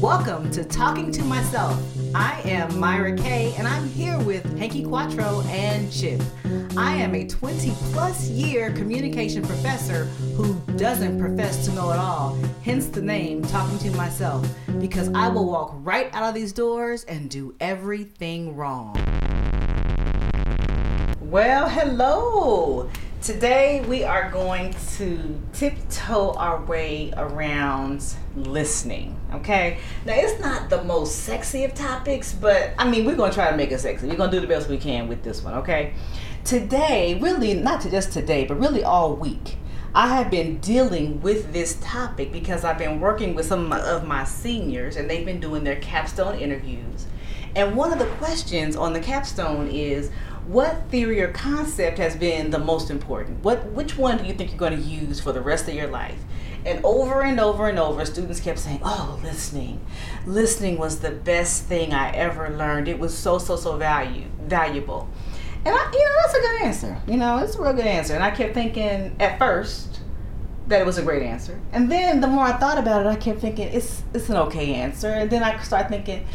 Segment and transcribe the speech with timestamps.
[0.00, 1.82] Welcome to Talking to Myself.
[2.14, 6.20] I am Myra Kay, and I'm here with Hanky Quattro and Chip.
[6.76, 10.04] I am a 20 plus year communication professor
[10.36, 14.46] who doesn't profess to know it all, hence the name Talking to Myself,
[14.80, 18.94] because I will walk right out of these doors and do everything wrong.
[21.22, 22.90] Well, hello.
[23.22, 28.04] Today we are going to tiptoe our way around
[28.36, 29.18] listening.
[29.32, 29.78] Okay.
[30.04, 33.56] Now it's not the most sexy of topics, but I mean we're gonna try to
[33.56, 34.06] make it sexy.
[34.06, 35.54] We're gonna do the best we can with this one.
[35.54, 35.94] Okay.
[36.44, 39.56] Today, really not to just today, but really all week.
[39.94, 44.24] I have been dealing with this topic because I've been working with some of my
[44.24, 47.06] seniors and they've been doing their capstone interviews.
[47.56, 50.10] And one of the questions on the capstone is
[50.46, 53.42] what theory or concept has been the most important?
[53.42, 55.88] What which one do you think you're going to use for the rest of your
[55.88, 56.18] life?
[56.66, 59.80] And over and over and over, students kept saying, "Oh, listening,
[60.26, 62.88] listening was the best thing I ever learned.
[62.88, 65.08] It was so so so value valuable."
[65.64, 67.00] And I, you know, that's a good answer.
[67.08, 68.14] You know, it's a real good answer.
[68.14, 70.00] And I kept thinking at first
[70.68, 73.16] that it was a great answer, and then the more I thought about it, I
[73.16, 75.08] kept thinking it's it's an okay answer.
[75.08, 76.26] And then I started thinking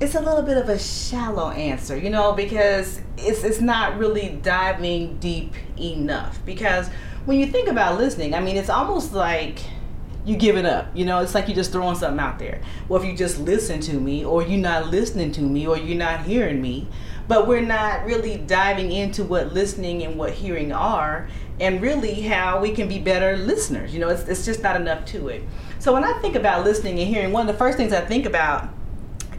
[0.00, 4.38] it's a little bit of a shallow answer, you know, because it's it's not really
[4.42, 6.44] diving deep enough.
[6.46, 6.88] Because
[7.26, 9.60] when you think about listening, I mean, it's almost like
[10.24, 10.88] you give it up.
[10.94, 12.62] You know, it's like you're just throwing something out there.
[12.88, 15.98] Well, if you just listen to me, or you're not listening to me, or you're
[15.98, 16.88] not hearing me,
[17.28, 21.28] but we're not really diving into what listening and what hearing are,
[21.60, 23.92] and really how we can be better listeners.
[23.92, 25.42] You know, it's, it's just not enough to it.
[25.78, 28.24] So when I think about listening and hearing, one of the first things I think
[28.24, 28.70] about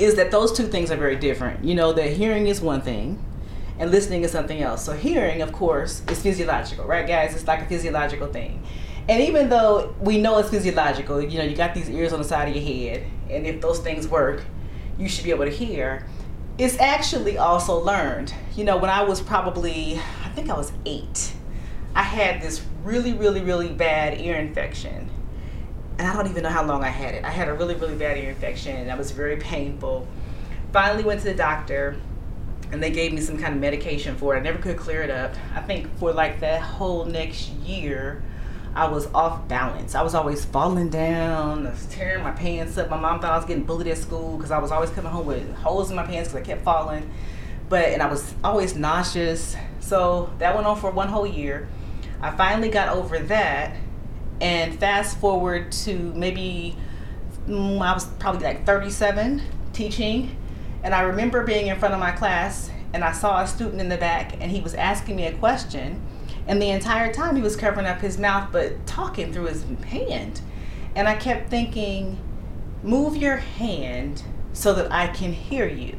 [0.02, 1.64] is that those two things are very different.
[1.64, 3.24] You know, that hearing is one thing
[3.78, 4.84] and listening is something else.
[4.84, 7.36] So hearing, of course, is physiological, right, guys?
[7.36, 8.64] It's like a physiological thing.
[9.08, 12.26] And even though we know it's physiological, you know, you got these ears on the
[12.26, 14.44] side of your head, and if those things work,
[14.98, 16.08] you should be able to hear.
[16.58, 18.34] It's actually also learned.
[18.56, 21.34] You know, when I was probably, I think I was eight,
[21.96, 25.10] I had this really, really, really bad ear infection
[26.02, 27.24] and I don't even know how long I had it.
[27.24, 30.08] I had a really, really bad ear infection, and that was very painful.
[30.74, 31.96] Finally, went to the doctor,
[32.72, 34.40] and they gave me some kind of medication for it.
[34.40, 35.36] I never could clear it up.
[35.54, 38.24] I think for like that whole next year,
[38.74, 39.94] I was off balance.
[39.94, 42.90] I was always falling down, I was tearing my pants up.
[42.90, 45.28] My mom thought I was getting bullied at school because I was always coming home
[45.28, 47.12] with holes in my pants because I kept falling.
[47.70, 49.56] But and I was always nauseous.
[49.82, 51.68] So that went on for one whole year.
[52.22, 53.76] I finally got over that
[54.42, 56.76] and fast forward to maybe
[57.48, 59.42] mm, I was probably like 37
[59.72, 60.36] teaching,
[60.84, 63.88] and I remember being in front of my class and I saw a student in
[63.88, 66.02] the back and he was asking me a question,
[66.48, 70.42] and the entire time he was covering up his mouth but talking through his hand,
[70.96, 72.18] and I kept thinking,
[72.84, 75.98] move your hand so that I can hear you,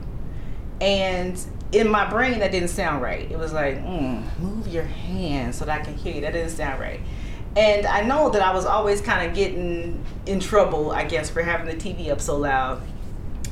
[0.80, 3.30] and in my brain that didn't sound right.
[3.30, 6.20] It was like, mm, move your hand so that I can hear you.
[6.20, 7.00] That didn't sound right.
[7.56, 11.42] And I know that I was always kind of getting in trouble, I guess, for
[11.42, 12.82] having the TV up so loud.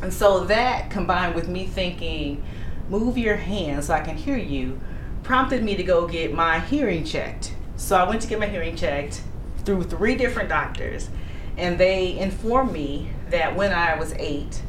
[0.03, 2.43] And so that combined with me thinking,
[2.89, 4.81] move your hand so I can hear you,
[5.23, 7.55] prompted me to go get my hearing checked.
[7.77, 9.23] So I went to get my hearing checked
[9.65, 11.11] through three different doctors,
[11.59, 14.63] and they informed me that when I was eight,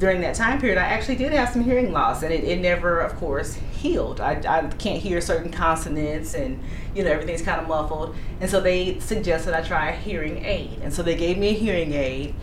[0.00, 3.00] during that time period, I actually did have some hearing loss, and it, it never,
[3.00, 4.18] of course, healed.
[4.18, 6.58] I, I can't hear certain consonants, and
[6.94, 8.16] you know everything's kind of muffled.
[8.40, 11.52] And so they suggested I try a hearing aid, and so they gave me a
[11.52, 12.34] hearing aid,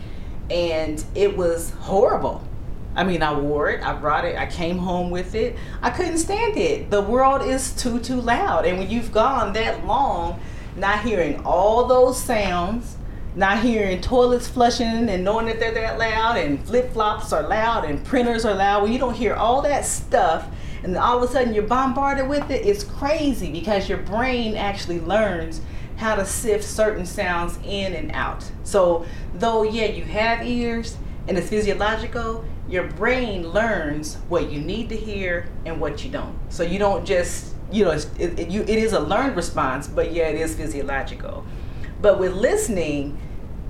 [0.50, 2.44] and it was horrible.
[2.94, 5.56] I mean, I wore it, I brought it, I came home with it.
[5.82, 6.90] I couldn't stand it.
[6.90, 10.40] The world is too too loud, and when you've gone that long,
[10.76, 12.97] not hearing all those sounds
[13.34, 17.84] not hearing toilets flushing and knowing that they're that loud and flip flops are loud
[17.84, 20.48] and printers are loud, when you don't hear all that stuff
[20.82, 25.00] and all of a sudden you're bombarded with it, it's crazy because your brain actually
[25.00, 25.60] learns
[25.96, 28.48] how to sift certain sounds in and out.
[28.62, 34.88] So, though, yeah, you have ears and it's physiological, your brain learns what you need
[34.90, 36.36] to hear and what you don't.
[36.50, 40.12] So, you don't just, you know, it, it, you, it is a learned response, but
[40.12, 41.44] yeah, it is physiological.
[42.00, 43.18] But with listening,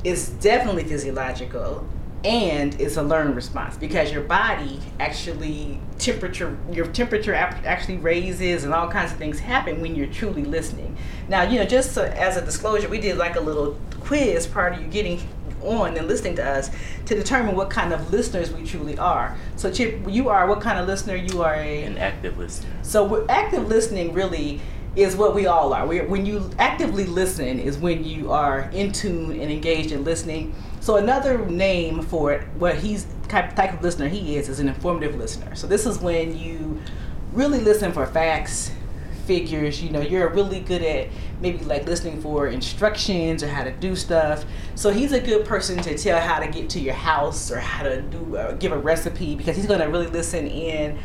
[0.04, 1.86] it's definitely physiological
[2.24, 8.74] and it's a learned response because your body actually temperature your temperature actually raises and
[8.74, 10.96] all kinds of things happen when you're truly listening.
[11.28, 14.74] Now you know just so, as a disclosure we did like a little quiz prior
[14.74, 15.20] to you getting
[15.62, 16.70] on and listening to us
[17.06, 19.36] to determine what kind of listeners we truly are.
[19.56, 22.70] So chip you are what kind of listener you are a an active listener.
[22.82, 24.60] So active listening really
[24.96, 25.86] is what we all are.
[25.86, 30.54] we when you actively listen is when you are in tune and engaged in listening.
[30.80, 34.68] So another name for it, what he's type type of listener he is, is an
[34.68, 35.54] informative listener.
[35.54, 36.80] So this is when you
[37.32, 38.72] really listen for facts,
[39.28, 39.82] figures.
[39.82, 41.08] You know, you're really good at
[41.40, 44.44] maybe like listening for instructions or how to do stuff.
[44.74, 47.84] So he's a good person to tell how to get to your house or how
[47.84, 50.98] to do uh, give a recipe because he's going to really listen in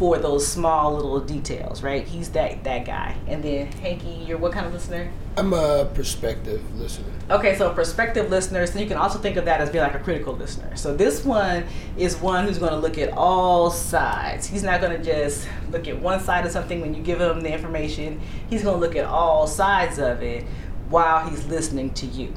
[0.00, 2.08] for those small little details, right?
[2.08, 3.14] He's that that guy.
[3.26, 5.12] And then Hanky, you're what kind of listener?
[5.36, 7.12] I'm a perspective listener.
[7.28, 9.98] Okay, so prospective listeners, so you can also think of that as being like a
[9.98, 10.74] critical listener.
[10.74, 11.64] So this one
[11.98, 14.46] is one who's going to look at all sides.
[14.46, 17.42] He's not going to just look at one side of something when you give him
[17.42, 18.22] the information.
[18.48, 20.46] He's going to look at all sides of it
[20.88, 22.32] while he's listening to you.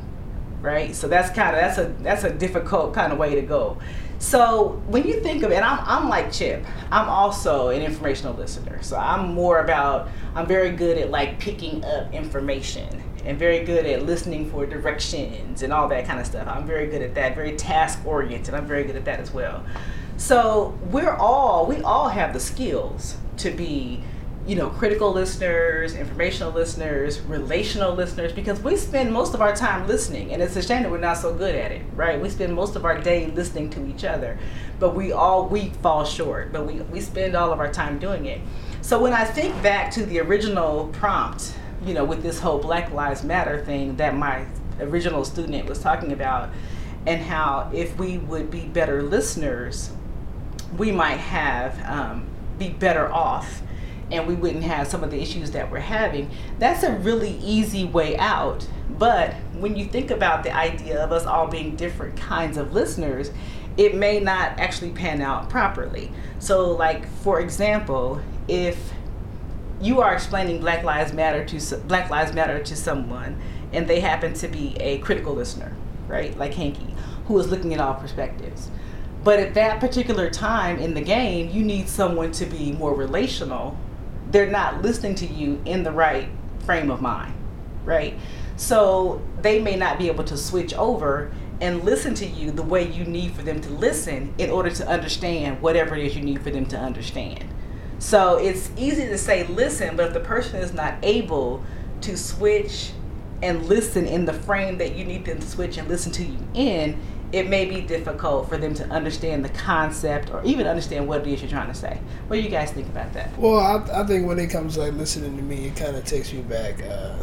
[0.59, 0.93] Right?
[0.93, 3.77] So that's kind of that's a that's a difficult kind of way to go.
[4.23, 6.65] So when you think of it, I'm, I'm like Chip.
[6.89, 8.81] I'm also an informational listener.
[8.81, 13.85] So I'm more about, I'm very good at like picking up information and very good
[13.85, 16.47] at listening for directions and all that kind of stuff.
[16.47, 18.53] I'm very good at that, very task oriented.
[18.53, 19.61] I'm very good at that as well.
[20.15, 24.01] So we're all, we all have the skills to be
[24.45, 29.87] you know, critical listeners, informational listeners, relational listeners, because we spend most of our time
[29.87, 32.19] listening, and it's a shame that we're not so good at it, right?
[32.19, 34.37] We spend most of our day listening to each other,
[34.79, 38.25] but we all we fall short, but we, we spend all of our time doing
[38.25, 38.41] it.
[38.81, 41.55] So when I think back to the original prompt,
[41.85, 44.45] you know, with this whole Black Lives Matter thing that my
[44.81, 46.49] original student was talking about,
[47.07, 49.91] and how if we would be better listeners,
[50.77, 52.25] we might have um,
[52.59, 53.61] be better off
[54.11, 56.29] and we wouldn't have some of the issues that we're having.
[56.59, 58.67] That's a really easy way out.
[58.97, 63.31] But when you think about the idea of us all being different kinds of listeners,
[63.77, 66.11] it may not actually pan out properly.
[66.39, 68.93] So, like for example, if
[69.81, 73.39] you are explaining Black Lives Matter to Black Lives Matter to someone,
[73.71, 75.73] and they happen to be a critical listener,
[76.07, 76.93] right, like Hanky,
[77.27, 78.69] who is looking at all perspectives.
[79.23, 83.77] But at that particular time in the game, you need someone to be more relational
[84.33, 86.27] they're not listening to you in the right
[86.65, 87.33] frame of mind,
[87.85, 88.17] right?
[88.57, 91.31] So they may not be able to switch over
[91.61, 94.87] and listen to you the way you need for them to listen in order to
[94.87, 97.45] understand whatever it is you need for them to understand.
[97.99, 101.63] So it's easy to say listen, but if the person is not able
[102.01, 102.91] to switch
[103.43, 106.39] and listen in the frame that you need them to switch and listen to you
[106.55, 106.99] in,
[107.33, 111.27] it may be difficult for them to understand the concept or even understand what it
[111.27, 111.99] is you're trying to say.
[112.27, 113.35] What do you guys think about that?
[113.39, 116.05] Well, I, I think when it comes to like listening to me, it kind of
[116.05, 117.15] takes me back uh,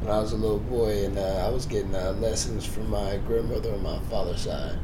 [0.00, 3.18] when I was a little boy and uh, I was getting uh, lessons from my
[3.26, 4.78] grandmother on my father's side,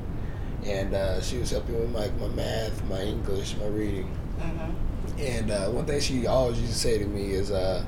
[0.67, 4.15] and uh, she was helping with like my math, my English, my reading.
[4.39, 5.19] Mm-hmm.
[5.19, 7.85] And uh, one thing she always used to say to me is uh,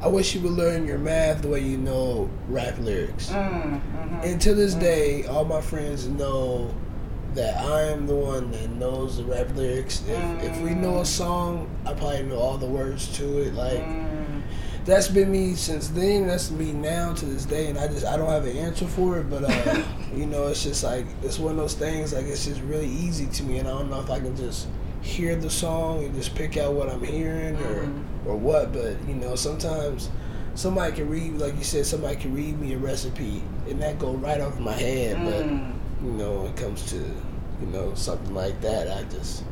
[0.00, 3.30] I wish you would learn your math the way you know rap lyrics.
[3.30, 4.80] Mm, hmm And to this mm.
[4.80, 6.72] day, all my friends know
[7.34, 10.02] that I am the one that knows the rap lyrics.
[10.08, 10.42] If, mm.
[10.44, 11.06] if we know a mm.
[11.06, 13.54] song, I probably know all the words to it.
[13.54, 14.42] Like mm.
[14.84, 16.28] that's been me since then.
[16.28, 19.18] That's me now to this day, and I just I don't have an answer for
[19.18, 19.28] it.
[19.28, 19.82] But uh,
[20.14, 22.12] you know, it's just like it's one of those things.
[22.12, 24.68] Like it's just really easy to me, and I don't know if I can just
[25.02, 28.07] hear the song and just pick out what I'm hearing or mm-hmm.
[28.28, 28.72] Or what.
[28.72, 30.10] But you know, sometimes
[30.54, 34.12] somebody can read, like you said, somebody can read me a recipe and that go
[34.12, 35.16] right over my head.
[35.16, 35.24] Mm.
[35.24, 39.44] But you know, when it comes to you know something like that, I just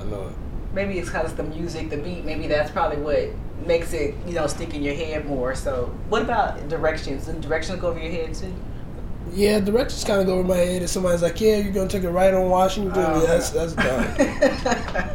[0.00, 0.34] I know it.
[0.72, 2.24] Maybe it's because the music, the beat.
[2.24, 3.30] Maybe that's probably what
[3.66, 5.54] makes it you know stick in your head more.
[5.54, 7.28] So, what about directions?
[7.28, 8.54] And directions go over your head too?
[9.32, 10.82] Yeah, directions kind of go over my head.
[10.82, 14.14] If somebody's like, "Yeah, you're gonna take a right on Washington," yeah, that's that's done.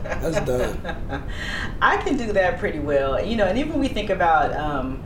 [0.03, 1.23] that's done.
[1.81, 3.45] I can do that pretty well, you know.
[3.45, 5.03] And even we think about um,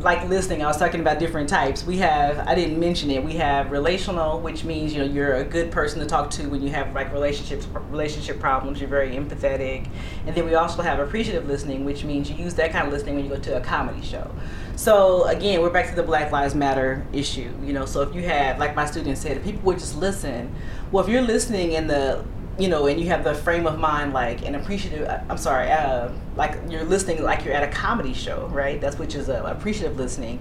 [0.00, 1.84] like listening, I was talking about different types.
[1.84, 5.44] We have, I didn't mention it, we have relational, which means, you know, you're a
[5.44, 9.88] good person to talk to when you have like relationships, relationship problems, you're very empathetic.
[10.26, 13.16] And then we also have appreciative listening, which means you use that kind of listening
[13.16, 14.30] when you go to a comedy show.
[14.76, 18.22] So again, we're back to the Black Lives Matter issue, you know, so if you
[18.22, 20.54] have, like my student said, if people would just listen,
[20.92, 22.24] well, if you're listening in the
[22.58, 25.06] you know, and you have the frame of mind like an appreciative.
[25.06, 28.80] Uh, I'm sorry, uh, like you're listening like you're at a comedy show, right?
[28.80, 30.40] That's which is appreciative listening.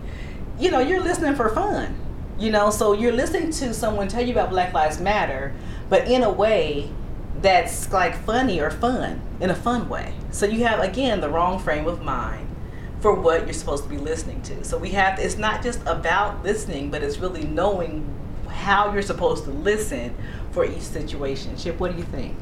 [0.59, 1.99] You know, you're listening for fun.
[2.37, 5.53] You know, so you're listening to someone tell you about Black Lives Matter,
[5.89, 6.91] but in a way
[7.41, 10.13] that's like funny or fun in a fun way.
[10.31, 12.47] So you have again the wrong frame of mind
[13.01, 14.63] for what you're supposed to be listening to.
[14.63, 18.05] So we have it's not just about listening, but it's really knowing
[18.65, 20.11] how you're supposed to listen
[20.49, 21.55] for each situation.
[21.55, 22.35] Chip, what do you think?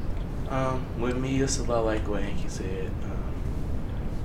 [0.50, 2.88] Um, with me, it's a lot like what Hanky said.
[3.04, 3.34] Um,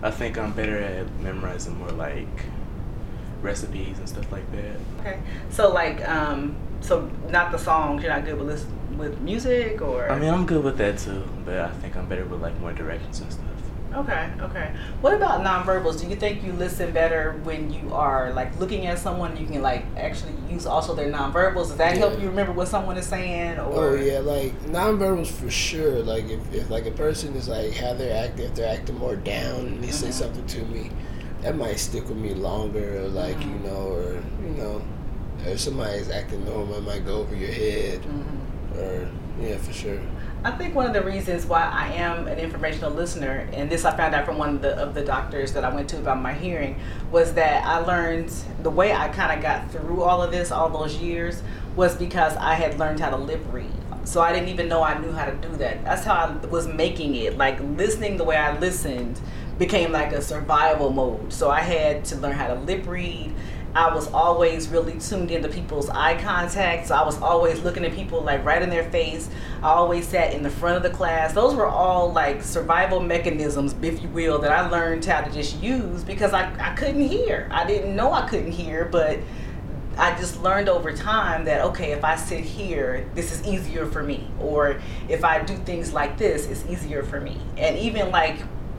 [0.05, 2.29] I think I'm better at memorizing more like
[3.43, 4.77] recipes and stuff like that.
[5.01, 5.19] Okay.
[5.51, 8.05] So like um, so not the songs.
[8.05, 11.25] You're not good with listen, with music, or I mean, I'm good with that too,
[11.45, 13.45] but I think I'm better with like more directions and stuff.
[13.95, 14.75] Okay, okay.
[15.01, 15.99] What about nonverbals?
[16.01, 19.37] Do you think you listen better when you are like looking at someone?
[19.37, 21.69] You can like actually use also their nonverbals.
[21.69, 22.01] Does that Yeah.
[22.07, 23.59] help you remember what someone is saying?
[23.59, 26.03] Or Oh yeah, like nonverbals for sure.
[26.03, 29.17] Like if, if like a person is like how they're acting, if they're acting more
[29.17, 30.13] down and they say Mhm.
[30.13, 30.91] something to me,
[31.41, 33.05] that might stick with me longer.
[33.05, 33.53] Or like Mhm.
[33.65, 34.13] you know, or
[34.45, 34.83] you know,
[35.47, 38.01] if somebody's acting normal, it might go over your head.
[38.03, 38.79] Mhm.
[38.79, 39.09] Or
[39.41, 39.99] yeah, for sure.
[40.45, 43.97] I think one of the reasons why I am an informational listener, and this I
[43.97, 46.33] found out from one of the, of the doctors that I went to about my
[46.33, 46.79] hearing,
[47.11, 50.69] was that I learned the way I kind of got through all of this, all
[50.69, 51.43] those years,
[51.75, 53.73] was because I had learned how to lip read.
[54.05, 55.85] So I didn't even know I knew how to do that.
[55.85, 57.37] That's how I was making it.
[57.37, 59.21] Like listening the way I listened
[59.59, 61.33] became like a survival mode.
[61.33, 63.35] So I had to learn how to lip read.
[63.75, 66.89] I was always really tuned into people's eye contact.
[66.89, 69.29] So I was always looking at people like right in their face.
[69.63, 71.33] I always sat in the front of the class.
[71.33, 75.63] Those were all like survival mechanisms, if you will, that I learned how to just
[75.63, 77.49] use because I, I couldn't hear.
[77.51, 79.21] I didn't know I couldn't hear, but
[79.99, 84.03] I just learned over time that okay, if I sit here, this is easier for
[84.03, 87.37] me, or if I do things like this, it's easier for me.
[87.57, 88.39] And even like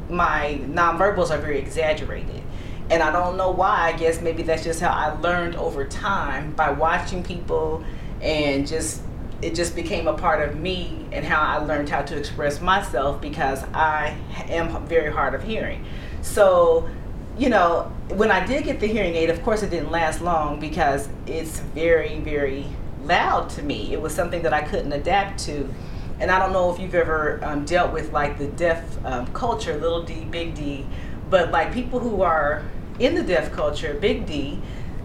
[0.09, 2.41] my nonverbals are very exaggerated.
[2.89, 3.91] And I don't know why.
[3.93, 7.83] I guess maybe that's just how I learned over time by watching people
[8.21, 9.01] and just
[9.41, 13.21] it just became a part of me and how I learned how to express myself
[13.21, 14.17] because I
[14.49, 15.85] am very hard of hearing.
[16.21, 16.89] So,
[17.37, 20.59] you know, when I did get the hearing aid, of course it didn't last long
[20.59, 22.65] because it's very, very
[23.03, 23.93] loud to me.
[23.93, 25.73] It was something that I couldn't adapt to.
[26.19, 29.79] And I don't know if you've ever um, dealt with like the deaf um, culture,
[29.79, 30.85] little d, big D,
[31.29, 32.63] but like people who are
[32.99, 34.59] in the deaf culture, big D,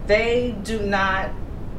[0.07, 1.31] they do not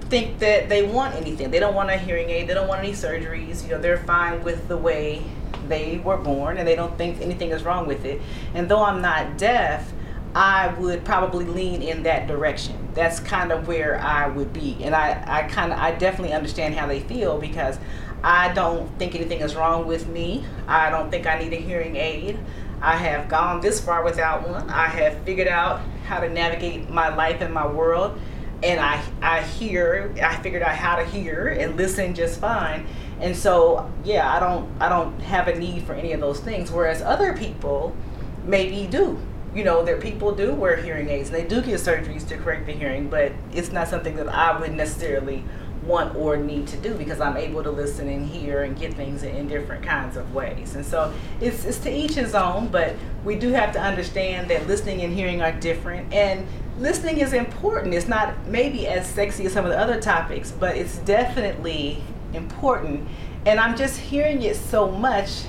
[0.08, 1.50] think that they want anything.
[1.50, 2.48] They don't want a hearing aid.
[2.48, 3.64] They don't want any surgeries.
[3.64, 5.22] You know, they're fine with the way
[5.68, 8.20] they were born and they don't think anything is wrong with it.
[8.54, 9.92] And though I'm not deaf,
[10.34, 12.88] I would probably lean in that direction.
[12.94, 14.76] That's kind of where I would be.
[14.82, 17.78] And I, I kind of, I definitely understand how they feel because
[18.22, 20.44] I don't think anything is wrong with me.
[20.68, 22.38] I don't think I need a hearing aid.
[22.80, 24.68] I have gone this far without one.
[24.68, 28.18] I have figured out how to navigate my life and my world
[28.62, 32.86] and I I hear I figured out how to hear and listen just fine.
[33.20, 36.70] And so yeah, I don't I don't have a need for any of those things.
[36.70, 37.94] Whereas other people
[38.44, 39.18] maybe do.
[39.54, 42.66] You know, there people do wear hearing aids and they do get surgeries to correct
[42.66, 45.44] the hearing, but it's not something that I would necessarily
[45.86, 49.22] want or need to do because I'm able to listen and hear and get things
[49.22, 50.74] in different kinds of ways.
[50.74, 54.66] And so it's, it's to each his own, but we do have to understand that
[54.66, 56.12] listening and hearing are different.
[56.12, 56.46] And
[56.78, 57.94] listening is important.
[57.94, 62.02] It's not maybe as sexy as some of the other topics, but it's definitely
[62.34, 63.08] important.
[63.46, 65.44] And I'm just hearing it so much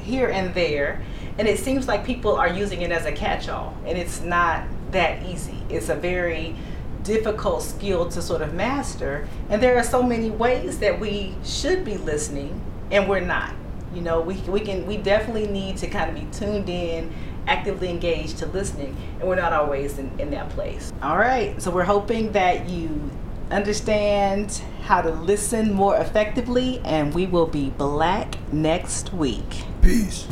[0.00, 1.02] here and there.
[1.38, 3.76] And it seems like people are using it as a catch all.
[3.86, 5.62] And it's not that easy.
[5.68, 6.56] It's a very
[7.02, 9.28] difficult skill to sort of master.
[9.48, 13.54] And there are so many ways that we should be listening and we're not.
[13.94, 17.12] You know, we, we can we definitely need to kind of be tuned in,
[17.46, 20.92] actively engaged to listening, and we're not always in, in that place.
[21.02, 23.10] All right, so we're hoping that you
[23.50, 29.64] understand how to listen more effectively, and we will be black next week.
[29.82, 30.26] Peace.